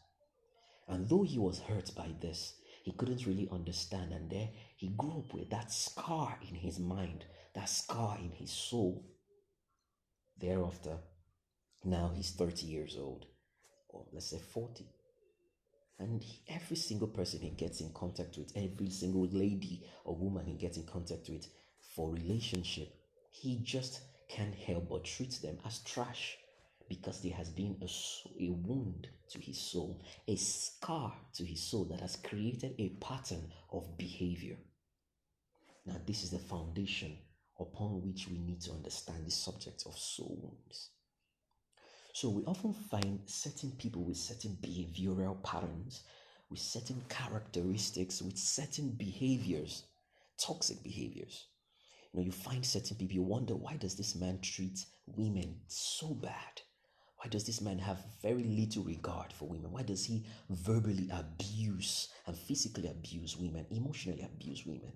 And 0.87 1.07
though 1.07 1.23
he 1.23 1.39
was 1.39 1.59
hurt 1.59 1.91
by 1.95 2.09
this, 2.21 2.53
he 2.83 2.91
couldn't 2.91 3.25
really 3.25 3.47
understand. 3.51 4.11
And 4.11 4.29
there 4.29 4.49
he 4.77 4.89
grew 4.97 5.19
up 5.19 5.33
with 5.33 5.49
that 5.49 5.71
scar 5.71 6.37
in 6.47 6.55
his 6.55 6.79
mind, 6.79 7.25
that 7.55 7.69
scar 7.69 8.17
in 8.19 8.31
his 8.31 8.51
soul. 8.51 9.05
Thereafter, 10.37 10.97
now 11.85 12.11
he's 12.13 12.31
30 12.31 12.65
years 12.65 12.97
old, 12.99 13.25
or 13.89 14.05
let's 14.11 14.29
say 14.29 14.39
40. 14.39 14.85
And 15.99 16.21
he, 16.21 16.41
every 16.49 16.75
single 16.75 17.07
person 17.07 17.39
he 17.41 17.51
gets 17.51 17.79
in 17.79 17.91
contact 17.93 18.37
with, 18.37 18.51
every 18.55 18.89
single 18.89 19.27
lady 19.27 19.85
or 20.03 20.15
woman 20.15 20.45
he 20.45 20.57
gets 20.57 20.77
in 20.77 20.85
contact 20.85 21.29
with 21.29 21.47
for 21.95 22.11
relationship, 22.11 22.93
he 23.31 23.59
just 23.63 24.01
can't 24.33 24.55
help 24.55 24.89
but 24.89 25.03
treat 25.03 25.39
them 25.43 25.59
as 25.65 25.79
trash 25.79 26.37
because 26.89 27.21
there 27.21 27.33
has 27.33 27.49
been 27.49 27.77
a, 27.81 28.43
a 28.43 28.49
wound 28.49 29.07
to 29.29 29.39
his 29.39 29.59
soul, 29.59 30.01
a 30.27 30.35
scar 30.35 31.13
to 31.35 31.45
his 31.45 31.61
soul 31.61 31.85
that 31.85 32.01
has 32.01 32.15
created 32.15 32.73
a 32.79 32.89
pattern 32.99 33.51
of 33.71 33.97
behavior. 33.97 34.57
Now, 35.85 35.95
this 36.05 36.23
is 36.23 36.31
the 36.31 36.39
foundation 36.39 37.17
upon 37.59 38.01
which 38.01 38.27
we 38.27 38.39
need 38.39 38.61
to 38.61 38.71
understand 38.71 39.25
the 39.25 39.31
subject 39.31 39.83
of 39.85 39.97
soul 39.97 40.39
wounds. 40.41 40.89
So, 42.13 42.29
we 42.29 42.43
often 42.45 42.73
find 42.73 43.19
certain 43.25 43.71
people 43.71 44.03
with 44.03 44.17
certain 44.17 44.57
behavioral 44.61 45.41
patterns, 45.43 46.03
with 46.49 46.59
certain 46.59 47.03
characteristics, 47.07 48.21
with 48.21 48.37
certain 48.37 48.89
behaviors, 48.89 49.83
toxic 50.37 50.81
behaviors. 50.83 51.45
You 52.15 52.31
find 52.31 52.65
certain 52.65 52.95
people, 52.97 53.15
you 53.15 53.23
wonder 53.23 53.55
why 53.55 53.75
does 53.77 53.95
this 53.95 54.15
man 54.15 54.39
treat 54.41 54.85
women 55.07 55.61
so 55.67 56.13
bad? 56.13 56.61
Why 57.17 57.29
does 57.29 57.45
this 57.45 57.61
man 57.61 57.79
have 57.79 58.03
very 58.21 58.43
little 58.43 58.83
regard 58.83 59.33
for 59.33 59.47
women? 59.47 59.71
Why 59.71 59.83
does 59.83 60.05
he 60.05 60.25
verbally 60.49 61.09
abuse 61.11 62.09
and 62.27 62.37
physically 62.37 62.89
abuse 62.89 63.37
women, 63.37 63.65
emotionally 63.71 64.21
abuse 64.21 64.65
women? 64.65 64.93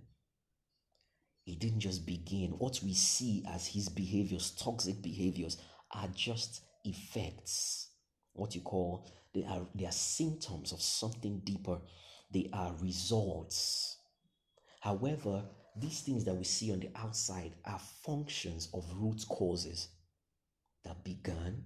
He 1.43 1.55
didn't 1.55 1.79
just 1.79 2.05
begin. 2.05 2.51
What 2.51 2.81
we 2.83 2.93
see 2.93 3.45
as 3.47 3.65
his 3.67 3.87
behaviors, 3.87 4.51
toxic 4.51 5.01
behaviors, 5.01 5.57
are 5.91 6.09
just 6.13 6.61
effects. 6.83 7.89
What 8.33 8.53
you 8.53 8.61
call 8.61 9.09
they 9.33 9.45
are 9.45 9.65
they 9.73 9.85
are 9.85 9.91
symptoms 9.91 10.71
of 10.73 10.81
something 10.81 11.41
deeper. 11.45 11.79
They 12.31 12.49
are 12.51 12.75
results. 12.81 13.97
However, 14.81 15.45
these 15.79 16.01
things 16.01 16.25
that 16.25 16.35
we 16.35 16.43
see 16.43 16.71
on 16.71 16.79
the 16.79 16.89
outside 16.95 17.53
are 17.65 17.79
functions 18.05 18.69
of 18.73 18.85
root 18.95 19.23
causes 19.29 19.89
that 20.83 21.03
began 21.03 21.63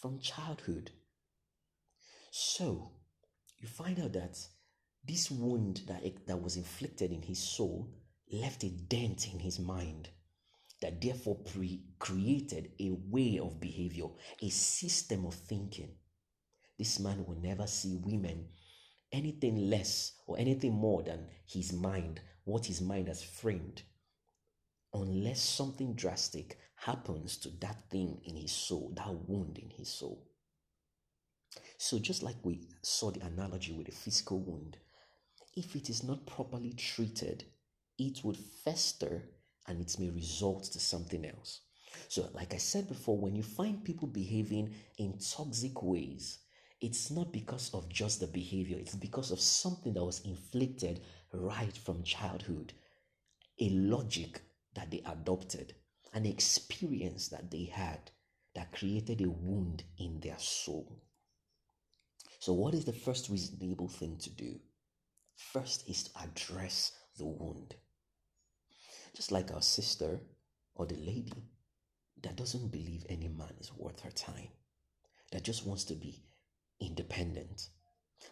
from 0.00 0.20
childhood. 0.20 0.90
So, 2.30 2.92
you 3.58 3.68
find 3.68 3.98
out 4.00 4.12
that 4.12 4.38
this 5.04 5.30
wound 5.30 5.82
that, 5.88 6.02
that 6.26 6.42
was 6.42 6.56
inflicted 6.56 7.10
in 7.10 7.22
his 7.22 7.38
soul 7.38 7.88
left 8.30 8.62
a 8.62 8.68
dent 8.68 9.32
in 9.32 9.40
his 9.40 9.58
mind 9.58 10.10
that 10.80 11.00
therefore 11.00 11.36
pre- 11.36 11.82
created 11.98 12.70
a 12.78 12.90
way 12.90 13.40
of 13.42 13.60
behavior, 13.60 14.06
a 14.42 14.48
system 14.48 15.26
of 15.26 15.34
thinking. 15.34 15.90
This 16.78 17.00
man 17.00 17.24
will 17.26 17.40
never 17.40 17.66
see 17.66 17.96
women 17.96 18.48
anything 19.10 19.70
less 19.70 20.12
or 20.26 20.38
anything 20.38 20.72
more 20.72 21.02
than 21.02 21.26
his 21.46 21.72
mind, 21.72 22.20
what 22.48 22.64
his 22.64 22.80
mind 22.80 23.08
has 23.08 23.22
framed, 23.22 23.82
unless 24.94 25.40
something 25.40 25.94
drastic 25.94 26.58
happens 26.76 27.36
to 27.36 27.50
that 27.60 27.90
thing 27.90 28.20
in 28.24 28.36
his 28.36 28.52
soul, 28.52 28.90
that 28.96 29.12
wound 29.28 29.58
in 29.58 29.68
his 29.68 29.88
soul. 29.88 30.26
So, 31.76 31.98
just 31.98 32.22
like 32.22 32.36
we 32.42 32.66
saw 32.82 33.10
the 33.10 33.24
analogy 33.24 33.72
with 33.72 33.88
a 33.88 33.92
physical 33.92 34.40
wound, 34.40 34.78
if 35.56 35.76
it 35.76 35.90
is 35.90 36.02
not 36.02 36.26
properly 36.26 36.72
treated, 36.72 37.44
it 37.98 38.24
would 38.24 38.38
fester 38.64 39.28
and 39.66 39.80
it 39.80 39.98
may 39.98 40.08
result 40.08 40.64
to 40.72 40.80
something 40.80 41.26
else. 41.26 41.60
So, 42.08 42.30
like 42.32 42.54
I 42.54 42.58
said 42.58 42.88
before, 42.88 43.18
when 43.18 43.36
you 43.36 43.42
find 43.42 43.84
people 43.84 44.08
behaving 44.08 44.74
in 44.96 45.18
toxic 45.18 45.82
ways, 45.82 46.38
it's 46.80 47.10
not 47.10 47.32
because 47.32 47.74
of 47.74 47.88
just 47.88 48.20
the 48.20 48.26
behavior, 48.26 48.78
it's 48.78 48.94
because 48.94 49.30
of 49.32 49.40
something 49.40 49.92
that 49.94 50.04
was 50.04 50.20
inflicted 50.20 51.00
right 51.32 51.76
from 51.76 52.02
childhood, 52.02 52.72
a 53.60 53.68
logic 53.70 54.42
that 54.74 54.90
they 54.90 55.02
adopted, 55.06 55.74
an 56.14 56.26
experience 56.26 57.28
that 57.28 57.50
they 57.50 57.64
had 57.64 58.10
that 58.54 58.72
created 58.72 59.20
a 59.20 59.28
wound 59.28 59.84
in 59.98 60.20
their 60.20 60.38
soul. 60.38 61.02
So, 62.40 62.52
what 62.52 62.74
is 62.74 62.84
the 62.84 62.92
first 62.92 63.28
reasonable 63.28 63.88
thing 63.88 64.16
to 64.18 64.30
do? 64.30 64.60
First 65.36 65.88
is 65.88 66.04
to 66.04 66.10
address 66.22 66.92
the 67.16 67.26
wound. 67.26 67.74
Just 69.14 69.32
like 69.32 69.52
our 69.52 69.62
sister 69.62 70.20
or 70.74 70.86
the 70.86 70.96
lady 70.96 71.50
that 72.22 72.36
doesn't 72.36 72.68
believe 72.70 73.04
any 73.08 73.28
man 73.28 73.54
is 73.60 73.72
worth 73.72 74.00
her 74.00 74.10
time, 74.10 74.48
that 75.32 75.44
just 75.44 75.66
wants 75.66 75.84
to 75.84 75.94
be 75.94 76.22
independent. 76.80 77.68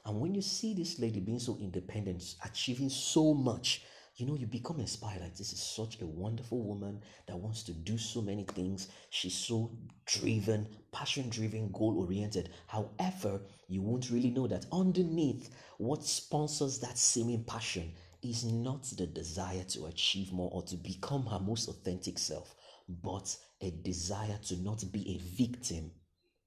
And 0.05 0.21
when 0.21 0.35
you 0.35 0.43
see 0.43 0.75
this 0.75 0.99
lady 0.99 1.21
being 1.21 1.39
so 1.39 1.57
independent, 1.61 2.37
achieving 2.45 2.89
so 2.89 3.35
much, 3.35 3.83
you 4.17 4.27
know, 4.27 4.35
you 4.35 4.47
become 4.47 4.81
inspired. 4.81 5.21
Like, 5.21 5.37
this 5.37 5.53
is 5.53 5.63
such 5.63 6.01
a 6.01 6.07
wonderful 6.07 6.63
woman 6.63 7.03
that 7.27 7.37
wants 7.37 7.63
to 7.65 7.73
do 7.73 7.99
so 7.99 8.23
many 8.23 8.45
things. 8.45 8.89
She's 9.11 9.35
so 9.35 9.77
driven, 10.07 10.69
passion 10.91 11.29
driven, 11.29 11.71
goal 11.71 11.99
oriented. 11.99 12.51
However, 12.67 13.41
you 13.69 13.83
won't 13.83 14.11
really 14.11 14.31
know 14.31 14.47
that 14.47 14.67
underneath 14.73 15.51
what 15.79 16.03
sponsors 16.03 16.79
that 16.79 16.97
seeming 16.97 17.45
passion 17.45 17.93
is 18.23 18.45
not 18.45 18.85
the 18.97 19.07
desire 19.07 19.65
to 19.65 19.87
achieve 19.87 20.33
more 20.33 20.51
or 20.53 20.63
to 20.63 20.77
become 20.77 21.27
her 21.27 21.39
most 21.39 21.69
authentic 21.69 22.19
self, 22.19 22.55
but 22.89 23.37
a 23.61 23.71
desire 23.71 24.39
to 24.47 24.57
not 24.63 24.83
be 24.93 25.17
a 25.17 25.37
victim 25.37 25.91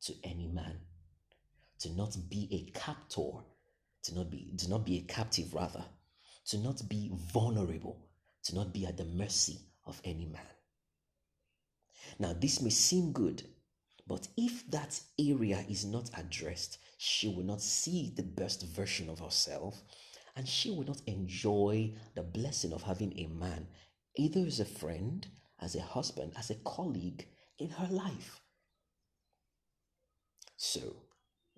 to 0.01 0.13
any 0.23 0.47
man, 0.47 0.79
to 1.79 1.89
not 1.91 2.15
be 2.29 2.47
a 2.51 2.77
captor, 2.77 3.31
to 4.03 4.15
not 4.15 4.29
be 4.29 4.53
to 4.57 4.69
not 4.69 4.85
be 4.85 4.97
a 4.97 5.01
captive 5.01 5.53
rather, 5.53 5.85
to 6.47 6.57
not 6.57 6.87
be 6.89 7.11
vulnerable, 7.33 8.09
to 8.43 8.55
not 8.55 8.73
be 8.73 8.85
at 8.85 8.97
the 8.97 9.05
mercy 9.05 9.59
of 9.85 10.01
any 10.03 10.25
man. 10.25 10.41
Now, 12.17 12.33
this 12.33 12.61
may 12.61 12.69
seem 12.69 13.11
good, 13.11 13.43
but 14.07 14.27
if 14.35 14.69
that 14.71 14.99
area 15.19 15.63
is 15.69 15.85
not 15.85 16.09
addressed, 16.17 16.79
she 16.97 17.27
will 17.27 17.43
not 17.43 17.61
see 17.61 18.11
the 18.15 18.23
best 18.23 18.63
version 18.63 19.09
of 19.09 19.19
herself 19.19 19.81
and 20.35 20.47
she 20.47 20.71
will 20.71 20.85
not 20.85 21.01
enjoy 21.05 21.93
the 22.15 22.23
blessing 22.23 22.71
of 22.71 22.83
having 22.83 23.17
a 23.19 23.27
man, 23.27 23.67
either 24.15 24.39
as 24.45 24.59
a 24.59 24.65
friend, 24.65 25.27
as 25.59 25.75
a 25.75 25.81
husband, 25.81 26.31
as 26.37 26.49
a 26.49 26.55
colleague 26.55 27.27
in 27.57 27.69
her 27.69 27.87
life. 27.87 28.39
So, 30.55 30.95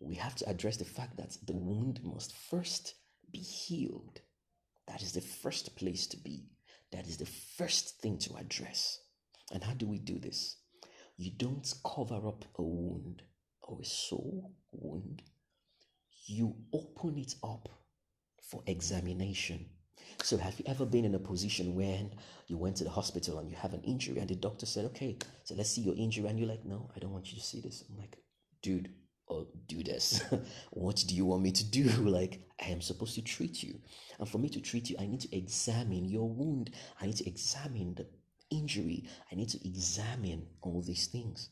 we 0.01 0.15
have 0.15 0.36
to 0.36 0.50
address 0.50 0.77
the 0.77 0.86
fact 0.86 1.17
that 1.17 1.38
the 1.46 1.53
wound 1.53 2.00
must 2.03 2.36
first 2.36 2.96
be 3.31 3.39
healed. 3.39 4.20
That 4.88 5.01
is 5.01 5.13
the 5.13 5.22
first 5.22 5.75
place 5.75 6.08
to 6.08 6.17
be. 6.17 6.50
That 6.91 7.08
is 7.08 7.17
the 7.17 7.25
first 7.58 8.01
thing 8.01 8.17
to 8.20 8.36
address. 8.36 9.00
And 9.53 9.63
how 9.63 9.74
do 9.74 9.88
we 9.88 10.00
do 10.00 10.20
this? 10.20 10.58
You 11.17 11.31
don't 11.38 11.74
cover 11.86 12.27
up 12.27 12.46
a 12.55 12.63
wound 12.63 13.22
or 13.62 13.79
a 13.79 13.86
soul 13.86 14.51
wound, 14.72 15.22
you 16.25 16.55
open 16.74 17.17
it 17.17 17.36
up 17.43 17.70
for 18.41 18.63
examination. 18.67 19.65
So, 20.24 20.38
have 20.38 20.58
you 20.60 20.65
ever 20.67 20.86
been 20.86 21.05
in 21.05 21.15
a 21.15 21.20
position 21.20 21.75
when 21.75 22.12
you 22.48 22.58
went 22.58 22.75
to 22.77 22.84
the 22.84 22.89
hospital 22.89 23.39
and 23.39 23.50
you 23.50 23.55
have 23.55 23.74
an 23.74 23.84
injury 23.84 24.20
and 24.20 24.27
the 24.27 24.36
doctor 24.36 24.65
said, 24.65 24.86
Okay, 24.86 25.17
so 25.43 25.55
let's 25.55 25.72
see 25.72 25.81
your 25.81 25.96
injury? 25.96 26.27
And 26.27 26.38
you're 26.38 26.50
like, 26.50 26.65
No, 26.65 26.89
I 26.96 27.00
don't 27.00 27.13
want 27.13 27.31
you 27.31 27.39
to 27.39 27.46
see 27.46 27.62
this. 27.62 27.84
I'm 27.89 27.98
like, 27.98 28.17
Dude, 28.62 28.89
or 29.31 29.47
do 29.67 29.81
this. 29.81 30.21
what 30.71 31.03
do 31.07 31.15
you 31.15 31.25
want 31.25 31.41
me 31.41 31.51
to 31.51 31.63
do? 31.63 31.89
Like, 32.11 32.41
I 32.61 32.65
am 32.65 32.81
supposed 32.81 33.15
to 33.15 33.21
treat 33.21 33.63
you. 33.63 33.79
And 34.19 34.27
for 34.27 34.38
me 34.38 34.50
to 34.50 34.59
treat 34.59 34.89
you, 34.89 34.97
I 35.00 35.07
need 35.07 35.21
to 35.21 35.35
examine 35.35 36.05
your 36.05 36.27
wound. 36.27 36.71
I 37.00 37.05
need 37.05 37.15
to 37.17 37.27
examine 37.27 37.95
the 37.95 38.05
injury. 38.50 39.05
I 39.31 39.35
need 39.35 39.50
to 39.50 39.67
examine 39.67 40.45
all 40.61 40.81
these 40.81 41.07
things. 41.07 41.50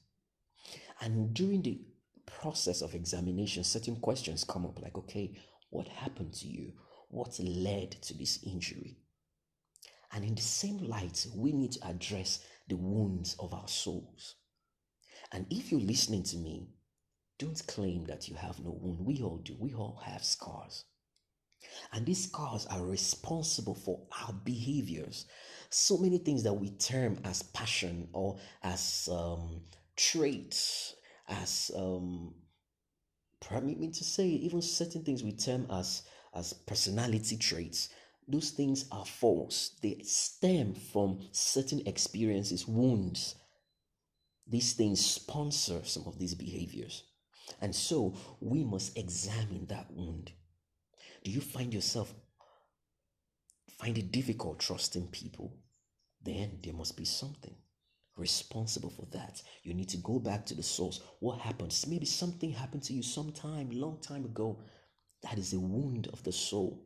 And 1.02 1.34
during 1.34 1.62
the 1.62 1.80
process 2.26 2.82
of 2.82 2.94
examination, 2.94 3.64
certain 3.64 3.96
questions 3.96 4.44
come 4.44 4.66
up 4.66 4.82
like, 4.82 4.98
okay, 4.98 5.32
what 5.70 5.88
happened 5.88 6.34
to 6.34 6.48
you? 6.48 6.74
What 7.08 7.40
led 7.40 7.92
to 8.04 8.14
this 8.14 8.44
injury? 8.44 8.98
And 10.12 10.26
in 10.26 10.36
the 10.36 10.42
same 10.42 10.78
light, 10.80 11.26
we 11.34 11.54
need 11.54 11.72
to 11.74 11.88
address 11.88 12.44
the 12.68 12.76
wounds 12.76 13.36
of 13.40 13.54
our 13.54 13.68
souls. 13.68 14.36
And 15.32 15.46
if 15.50 15.72
you're 15.72 15.80
listening 15.80 16.24
to 16.24 16.38
me, 16.38 16.70
don't 17.40 17.66
claim 17.68 18.06
that 18.06 18.28
you 18.28 18.36
have 18.36 18.60
no 18.60 18.78
wound. 18.80 19.00
We 19.06 19.22
all 19.24 19.38
do. 19.38 19.56
We 19.58 19.74
all 19.74 20.02
have 20.06 20.24
scars. 20.24 20.84
And 21.94 22.06
these 22.06 22.26
scars 22.26 22.66
are 22.68 22.86
responsible 22.86 23.76
for 23.76 24.02
our 24.22 24.34
behaviors. 24.34 25.26
So 25.70 25.98
many 25.98 26.18
things 26.18 26.44
that 26.44 26.54
we 26.54 26.72
term 26.72 27.18
as 27.24 27.42
passion 27.42 28.10
or 28.14 28.38
as 28.62 29.10
um, 29.12 29.62
traits, 29.96 30.96
as 31.28 31.72
um, 31.76 32.34
permit 33.40 33.80
me 33.80 33.90
to 33.92 34.04
say, 34.04 34.28
even 34.28 34.62
certain 34.62 35.04
things 35.04 35.24
we 35.24 35.32
term 35.32 35.66
as 35.72 36.04
as 36.34 36.54
personality 36.54 37.38
traits. 37.38 37.90
Those 38.28 38.52
things 38.52 38.86
are 38.92 39.06
false. 39.06 39.72
They 39.82 40.02
stem 40.04 40.76
from 40.76 41.28
certain 41.32 41.82
experiences, 41.88 42.68
wounds. 42.68 43.36
These 44.46 44.74
things 44.74 45.04
sponsor 45.04 45.82
some 45.84 46.04
of 46.06 46.20
these 46.20 46.36
behaviors. 46.36 47.04
And 47.62 47.76
so 47.76 48.16
we 48.40 48.64
must 48.64 48.98
examine 48.98 49.66
that 49.68 49.92
wound. 49.92 50.32
Do 51.24 51.32
you 51.32 51.42
find 51.42 51.74
yourself 51.74 52.14
find 53.80 53.98
it 53.98 54.12
difficult 54.12 54.60
trusting 54.60 55.08
people? 55.08 55.58
Then 56.22 56.60
there 56.64 56.74
must 56.74 56.98
be 56.98 57.06
something 57.06 57.56
responsible 58.18 58.90
for 58.90 59.08
that. 59.12 59.42
You 59.64 59.74
need 59.74 59.90
to 59.90 59.98
go 59.98 60.20
back 60.20 60.46
to 60.48 60.56
the 60.56 60.64
source. 60.64 61.02
What 61.20 61.40
happened? 61.40 61.74
Maybe 61.88 62.06
something 62.06 62.52
happened 62.52 62.84
to 62.84 62.94
you 62.94 63.02
sometime, 63.02 63.70
long 63.72 64.00
time 64.02 64.26
ago. 64.26 64.62
That 65.24 65.38
is 65.38 65.54
a 65.54 65.60
wound 65.60 66.08
of 66.12 66.24
the 66.24 66.32
soul. 66.32 66.86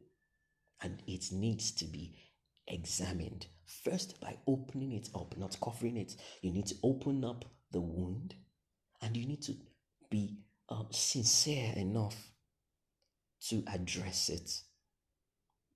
And 0.81 1.01
it 1.07 1.31
needs 1.31 1.71
to 1.71 1.85
be 1.85 2.15
examined. 2.67 3.47
First, 3.65 4.19
by 4.21 4.37
opening 4.47 4.93
it 4.93 5.09
up, 5.15 5.35
not 5.37 5.57
covering 5.61 5.97
it. 5.97 6.15
You 6.41 6.51
need 6.51 6.67
to 6.67 6.75
open 6.83 7.23
up 7.25 7.45
the 7.71 7.81
wound 7.81 8.35
and 9.01 9.17
you 9.17 9.25
need 9.25 9.41
to 9.43 9.53
be 10.09 10.37
sincere 10.95 11.73
enough 11.75 12.33
to 13.49 13.63
address 13.67 14.29
it. 14.29 14.51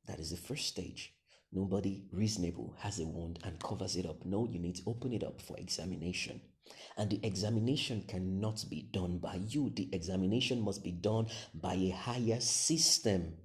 That 0.07 0.19
is 0.19 0.31
the 0.31 0.37
first 0.37 0.67
stage. 0.67 1.13
Nobody 1.51 2.05
reasonable 2.11 2.75
has 2.79 2.99
a 2.99 3.05
wound 3.05 3.39
and 3.43 3.59
covers 3.59 3.95
it 3.95 4.05
up. 4.05 4.25
No, 4.25 4.45
you 4.45 4.59
need 4.59 4.75
to 4.77 4.83
open 4.85 5.13
it 5.13 5.23
up 5.23 5.41
for 5.41 5.57
examination. 5.57 6.41
And 6.97 7.09
the 7.09 7.19
examination 7.23 8.03
cannot 8.07 8.65
be 8.69 8.89
done 8.91 9.19
by 9.19 9.39
you, 9.47 9.69
the 9.69 9.89
examination 9.93 10.61
must 10.61 10.83
be 10.83 10.91
done 10.91 11.27
by 11.53 11.75
a 11.75 11.89
higher 11.89 12.39
system. 12.41 13.37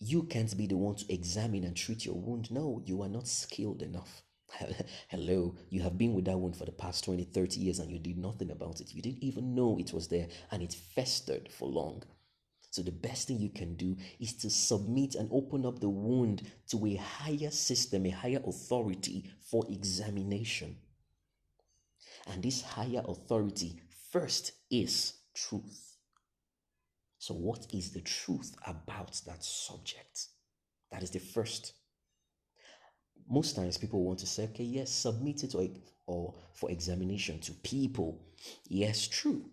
You 0.00 0.24
can't 0.24 0.56
be 0.56 0.66
the 0.66 0.76
one 0.76 0.96
to 0.96 1.12
examine 1.12 1.64
and 1.64 1.76
treat 1.76 2.04
your 2.04 2.14
wound. 2.14 2.50
No, 2.50 2.82
you 2.84 3.02
are 3.02 3.08
not 3.08 3.28
skilled 3.28 3.82
enough. 3.82 4.22
Hello, 5.08 5.54
you 5.70 5.82
have 5.82 5.98
been 5.98 6.14
with 6.14 6.24
that 6.24 6.38
wound 6.38 6.56
for 6.56 6.64
the 6.64 6.72
past 6.72 7.04
20, 7.04 7.24
30 7.24 7.60
years 7.60 7.78
and 7.78 7.90
you 7.90 7.98
did 7.98 8.18
nothing 8.18 8.50
about 8.50 8.80
it. 8.80 8.94
You 8.94 9.02
didn't 9.02 9.22
even 9.22 9.54
know 9.54 9.78
it 9.78 9.92
was 9.92 10.08
there 10.08 10.28
and 10.50 10.62
it 10.62 10.74
festered 10.94 11.48
for 11.50 11.68
long. 11.68 12.02
So, 12.70 12.82
the 12.82 12.92
best 12.92 13.28
thing 13.28 13.38
you 13.38 13.48
can 13.48 13.76
do 13.76 13.96
is 14.20 14.34
to 14.34 14.50
submit 14.50 15.14
and 15.14 15.30
open 15.32 15.64
up 15.64 15.80
the 15.80 15.88
wound 15.88 16.42
to 16.68 16.86
a 16.86 16.96
higher 16.96 17.50
system, 17.50 18.04
a 18.04 18.10
higher 18.10 18.42
authority 18.46 19.24
for 19.40 19.64
examination. 19.70 20.76
And 22.26 22.42
this 22.42 22.60
higher 22.60 23.02
authority 23.08 23.80
first 24.10 24.52
is 24.70 25.14
truth. 25.34 25.96
So, 27.18 27.32
what 27.32 27.66
is 27.72 27.92
the 27.92 28.02
truth 28.02 28.54
about 28.66 29.18
that 29.26 29.42
subject? 29.42 30.26
That 30.92 31.02
is 31.02 31.10
the 31.10 31.20
first. 31.20 31.72
Most 33.28 33.56
times 33.56 33.76
people 33.76 34.02
want 34.02 34.18
to 34.20 34.26
say, 34.26 34.44
okay, 34.44 34.64
yes, 34.64 34.90
submit 34.90 35.44
it 35.44 35.54
or, 35.54 35.68
or 36.06 36.34
for 36.52 36.70
examination 36.70 37.38
to 37.40 37.52
people. 37.52 38.20
Yes, 38.68 39.06
true. 39.06 39.44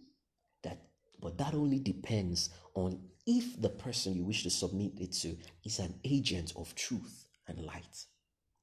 That 0.64 0.80
but 1.20 1.38
that 1.38 1.54
only 1.54 1.80
depends 1.80 2.50
on 2.74 3.00
if 3.26 3.60
the 3.62 3.70
person 3.70 4.14
you 4.14 4.24
wish 4.24 4.44
to 4.44 4.50
submit 4.50 4.94
it 5.00 5.12
to 5.14 5.36
is 5.64 5.80
an 5.80 5.94
agent 6.04 6.54
of 6.56 6.74
truth 6.76 7.28
and 7.48 7.60
light. 7.66 8.06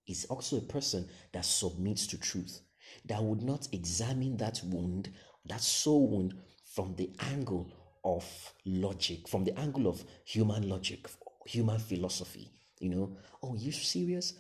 Is 0.09 0.25
also 0.27 0.59
a 0.59 0.63
person 0.63 1.09
that 1.33 1.45
submits 1.45 2.07
to 2.09 2.19
truth, 2.19 2.61
that 3.07 3.23
would 3.23 3.43
not 3.43 3.69
examine 3.73 4.37
that 4.39 4.61
wound, 4.65 5.11
that 5.47 5.61
soul 5.61 6.09
wound, 6.09 6.35
from 6.65 6.95
the 6.97 7.11
angle 7.31 7.71
of 8.05 8.25
logic, 8.65 9.29
from 9.29 9.45
the 9.45 9.57
angle 9.59 9.87
of 9.87 10.03
human 10.25 10.69
logic, 10.69 11.09
human 11.47 11.79
philosophy. 11.79 12.51
You 12.81 12.91
know, 12.91 13.17
oh, 13.43 13.55
you 13.55 13.71
serious? 13.71 14.35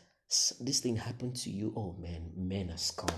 This 0.60 0.80
thing 0.80 0.96
happened 0.96 1.36
to 1.36 1.50
you. 1.50 1.72
Oh 1.76 1.94
man, 2.00 2.32
men 2.36 2.70
are 2.70 2.78
scum. 2.78 3.14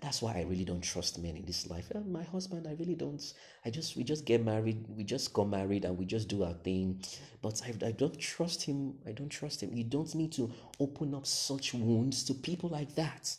That's 0.00 0.22
why 0.22 0.34
I 0.34 0.42
really 0.42 0.64
don't 0.64 0.80
trust 0.80 1.18
men 1.18 1.36
in 1.36 1.44
this 1.44 1.68
life. 1.68 1.90
And 1.90 2.12
my 2.12 2.22
husband, 2.22 2.66
I 2.68 2.74
really 2.78 2.94
don't. 2.94 3.20
I 3.66 3.70
just 3.70 3.96
we 3.96 4.04
just 4.04 4.24
get 4.24 4.44
married, 4.44 4.86
we 4.88 5.04
just 5.04 5.32
got 5.32 5.48
married, 5.48 5.84
and 5.84 5.98
we 5.98 6.06
just 6.06 6.28
do 6.28 6.44
our 6.44 6.54
thing. 6.54 7.02
But 7.42 7.60
I, 7.66 7.88
I 7.88 7.92
don't 7.92 8.18
trust 8.18 8.62
him. 8.62 8.94
I 9.06 9.12
don't 9.12 9.28
trust 9.28 9.62
him. 9.62 9.74
You 9.74 9.84
don't 9.84 10.14
need 10.14 10.32
to 10.34 10.50
open 10.78 11.14
up 11.14 11.26
such 11.26 11.74
wounds 11.74 12.24
to 12.24 12.34
people 12.34 12.70
like 12.70 12.94
that, 12.94 13.36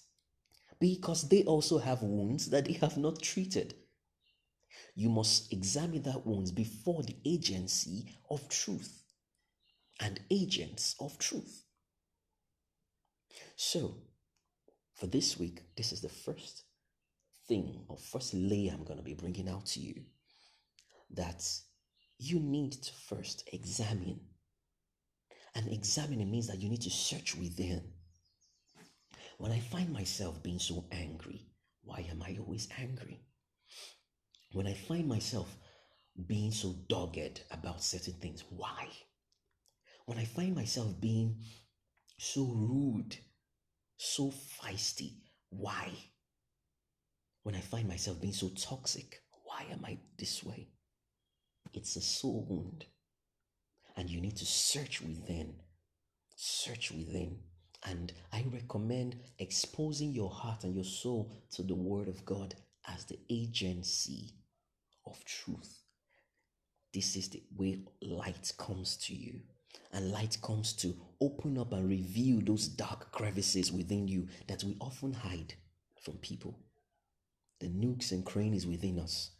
because 0.79 1.29
they 1.29 1.43
also 1.45 1.79
have 1.79 2.03
wounds 2.03 2.49
that 2.49 2.65
they 2.65 2.73
have 2.73 2.97
not 2.97 3.21
treated. 3.21 3.73
You 4.95 5.09
must 5.09 5.51
examine 5.51 6.03
that 6.03 6.27
wounds 6.27 6.51
before 6.51 7.01
the 7.03 7.15
agency 7.25 8.17
of 8.29 8.47
truth 8.49 9.01
and 9.99 10.19
agents 10.29 10.95
of 10.99 11.17
truth. 11.17 11.63
So, 13.55 13.95
for 14.95 15.07
this 15.07 15.39
week, 15.39 15.61
this 15.75 15.91
is 15.91 16.01
the 16.01 16.09
first 16.09 16.63
thing 17.47 17.85
or 17.87 17.97
first 17.97 18.33
layer 18.33 18.71
I'm 18.73 18.83
going 18.83 18.99
to 18.99 19.03
be 19.03 19.13
bringing 19.13 19.49
out 19.49 19.65
to 19.67 19.79
you 19.79 20.03
that 21.11 21.43
you 22.17 22.39
need 22.39 22.73
to 22.73 22.93
first 22.93 23.49
examine. 23.51 24.19
And 25.55 25.71
examining 25.71 26.29
means 26.29 26.47
that 26.47 26.59
you 26.59 26.69
need 26.69 26.81
to 26.81 26.89
search 26.89 27.35
within. 27.35 27.81
When 29.37 29.51
I 29.51 29.59
find 29.59 29.91
myself 29.91 30.43
being 30.43 30.59
so 30.59 30.85
angry, 30.91 31.47
why 31.81 32.05
am 32.11 32.21
I 32.21 32.37
always 32.39 32.67
angry? 32.77 33.21
When 34.51 34.67
I 34.67 34.73
find 34.73 35.07
myself 35.07 35.57
being 36.27 36.51
so 36.51 36.75
dogged 36.87 37.41
about 37.51 37.83
certain 37.83 38.13
things, 38.13 38.43
why? 38.49 38.89
When 40.05 40.17
I 40.17 40.25
find 40.25 40.55
myself 40.55 40.99
being 40.99 41.37
so 42.17 42.43
rude, 42.45 43.17
so 43.99 44.31
feisty, 44.31 45.11
why? 45.49 45.91
When 47.43 47.53
I 47.53 47.59
find 47.59 47.85
myself 47.85 48.21
being 48.21 48.33
so 48.33 48.49
toxic, 48.49 49.21
why 49.43 49.65
am 49.69 49.83
I 49.83 49.97
this 50.17 50.41
way? 50.41 50.69
It's 51.73 51.97
a 51.97 52.01
soul 52.01 52.45
wound. 52.49 52.85
And 53.97 54.09
you 54.09 54.21
need 54.21 54.37
to 54.37 54.45
search 54.45 55.01
within. 55.01 55.55
Search 56.37 56.91
within. 56.91 57.39
And 57.85 58.13
I 58.31 58.45
recommend 58.53 59.17
exposing 59.37 60.13
your 60.13 60.29
heart 60.29 60.63
and 60.63 60.75
your 60.75 60.85
soul 60.85 61.33
to 61.51 61.63
the 61.63 61.75
Word 61.75 62.07
of 62.07 62.23
God 62.23 62.55
as 62.87 63.03
the 63.03 63.19
agency 63.29 64.31
of 65.05 65.23
truth. 65.25 65.83
This 66.93 67.17
is 67.17 67.27
the 67.29 67.43
way 67.53 67.79
light 68.01 68.53
comes 68.57 68.95
to 69.07 69.13
you. 69.13 69.41
And 69.91 70.11
light 70.11 70.37
comes 70.41 70.73
to 70.73 70.95
open 71.19 71.57
up 71.57 71.73
and 71.73 71.89
reveal 71.89 72.39
those 72.41 72.67
dark 72.67 73.11
crevices 73.11 73.71
within 73.71 74.07
you 74.07 74.27
that 74.47 74.63
we 74.63 74.77
often 74.79 75.13
hide 75.13 75.55
from 76.01 76.17
people. 76.17 76.59
The 77.59 77.69
nooks 77.69 78.11
and 78.11 78.25
crannies 78.25 78.67
within 78.67 78.99
us. 78.99 79.31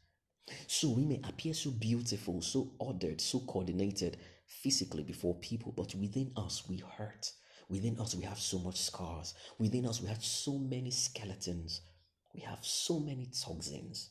So 0.68 0.90
we 0.90 1.06
may 1.06 1.22
appear 1.24 1.54
so 1.54 1.70
beautiful, 1.70 2.42
so 2.42 2.72
ordered, 2.80 3.22
so 3.22 3.40
coordinated 3.42 4.18
physically 4.48 5.04
before 5.04 5.36
people, 5.36 5.72
but 5.72 5.94
within 5.96 6.32
us 6.36 6.64
we 6.68 6.78
hurt. 6.78 7.32
Within 7.70 8.00
us 8.00 8.16
we 8.16 8.24
have 8.24 8.40
so 8.40 8.58
much 8.58 8.82
scars. 8.82 9.36
Within 9.60 9.86
us 9.86 10.02
we 10.02 10.08
have 10.08 10.24
so 10.24 10.58
many 10.58 10.90
skeletons. 10.90 11.82
We 12.34 12.42
have 12.42 12.60
so 12.62 13.00
many 13.00 13.28
toxins. 13.28 14.10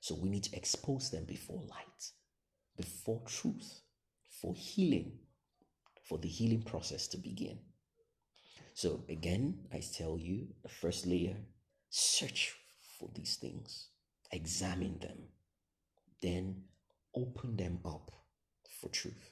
So 0.00 0.14
we 0.14 0.28
need 0.28 0.44
to 0.44 0.56
expose 0.56 1.10
them 1.10 1.24
before 1.24 1.62
light, 1.68 2.12
before 2.76 3.22
truth, 3.26 3.80
for 4.40 4.54
healing, 4.54 5.18
for 6.08 6.18
the 6.18 6.28
healing 6.28 6.62
process 6.62 7.08
to 7.08 7.16
begin. 7.16 7.58
So 8.74 9.04
again, 9.08 9.66
I 9.72 9.80
tell 9.80 10.18
you, 10.18 10.48
the 10.62 10.68
first 10.68 11.06
layer, 11.06 11.36
search 11.90 12.54
for 12.98 13.08
these 13.14 13.36
things, 13.36 13.88
examine 14.32 14.98
them, 15.00 15.18
then 16.20 16.64
open 17.14 17.56
them 17.56 17.78
up 17.84 18.10
for 18.80 18.88
truth. 18.90 19.30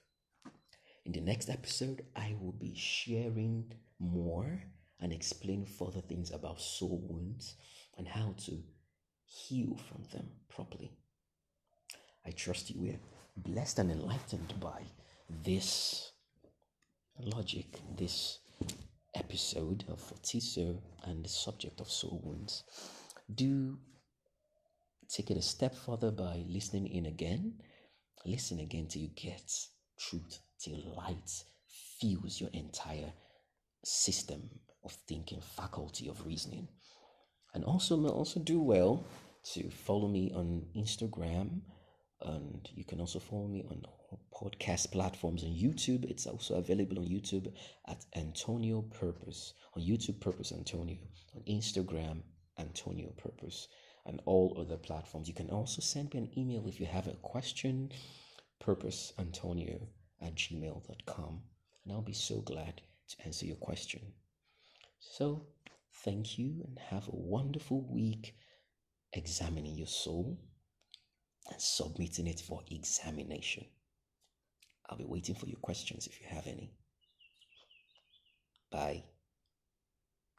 In 1.04 1.12
the 1.12 1.20
next 1.20 1.50
episode, 1.50 2.04
I 2.14 2.36
will 2.40 2.52
be 2.52 2.74
sharing 2.76 3.72
more 3.98 4.62
and 5.00 5.12
explain 5.12 5.66
further 5.66 6.00
things 6.00 6.30
about 6.30 6.60
soul 6.60 7.04
wounds 7.08 7.56
and 7.98 8.06
how 8.06 8.34
to 8.46 8.62
heal 9.26 9.76
from 9.88 10.04
them 10.12 10.28
properly. 10.48 10.92
I 12.24 12.30
trust 12.30 12.70
you 12.70 12.80
were 12.80 12.98
blessed 13.36 13.80
and 13.80 13.90
enlightened 13.90 14.54
by 14.60 14.82
this 15.28 16.11
logic, 17.18 17.80
this 17.96 18.38
episode 19.14 19.84
of 19.88 20.00
Fortizo 20.00 20.80
and 21.04 21.24
the 21.24 21.28
subject 21.28 21.80
of 21.80 21.90
soul 21.90 22.20
wounds. 22.24 22.64
Do 23.32 23.78
take 25.08 25.30
it 25.30 25.36
a 25.36 25.42
step 25.42 25.74
further 25.74 26.10
by 26.10 26.44
listening 26.48 26.88
in 26.88 27.06
again. 27.06 27.54
Listen 28.24 28.60
again 28.60 28.86
till 28.88 29.02
you 29.02 29.10
get 29.14 29.52
truth, 29.98 30.38
till 30.58 30.94
light 30.96 31.44
fills 32.00 32.40
your 32.40 32.50
entire 32.52 33.12
system 33.84 34.48
of 34.84 34.92
thinking, 35.08 35.40
faculty 35.40 36.08
of 36.08 36.26
reasoning. 36.26 36.68
And 37.54 37.64
also, 37.64 38.06
also 38.06 38.40
do 38.40 38.60
well 38.60 39.04
to 39.52 39.70
follow 39.70 40.08
me 40.08 40.32
on 40.34 40.64
Instagram, 40.76 41.60
and 42.22 42.68
you 42.74 42.84
can 42.84 43.00
also 43.00 43.18
follow 43.18 43.48
me 43.48 43.64
on 43.68 43.82
podcast 44.42 44.90
platforms 44.90 45.44
on 45.44 45.50
YouTube. 45.50 46.04
It's 46.10 46.26
also 46.26 46.56
available 46.56 46.98
on 46.98 47.06
YouTube 47.06 47.52
at 47.86 48.04
Antonio 48.16 48.82
Purpose, 48.82 49.54
on 49.76 49.82
YouTube 49.82 50.20
Purpose 50.20 50.52
Antonio, 50.52 50.98
on 51.36 51.42
Instagram 51.48 52.22
Antonio 52.58 53.10
Purpose, 53.10 53.68
and 54.06 54.20
all 54.24 54.56
other 54.58 54.76
platforms. 54.76 55.28
You 55.28 55.34
can 55.34 55.50
also 55.50 55.80
send 55.80 56.12
me 56.12 56.20
an 56.20 56.30
email 56.36 56.66
if 56.66 56.80
you 56.80 56.86
have 56.86 57.06
a 57.06 57.14
question, 57.22 57.92
purposeantonio 58.60 59.86
at 60.20 60.34
gmail.com, 60.34 61.42
and 61.84 61.92
I'll 61.92 62.02
be 62.02 62.12
so 62.12 62.40
glad 62.40 62.82
to 63.10 63.24
answer 63.24 63.46
your 63.46 63.56
question. 63.56 64.00
So, 64.98 65.46
thank 66.04 66.38
you 66.38 66.64
and 66.66 66.78
have 66.78 67.06
a 67.06 67.14
wonderful 67.16 67.86
week 67.88 68.34
examining 69.12 69.76
your 69.76 69.86
soul 69.86 70.38
and 71.50 71.60
submitting 71.60 72.26
it 72.26 72.40
for 72.40 72.62
examination. 72.70 73.66
I'll 74.92 74.98
be 74.98 75.04
waiting 75.04 75.34
for 75.34 75.46
your 75.46 75.58
questions 75.60 76.06
if 76.06 76.20
you 76.20 76.26
have 76.28 76.46
any. 76.46 76.70
Bye. 78.70 79.04